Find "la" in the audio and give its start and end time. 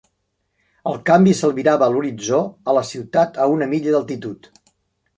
2.79-2.85